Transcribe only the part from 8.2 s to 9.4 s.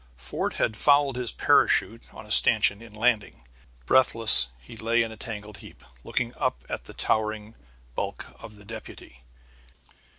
of the deputy.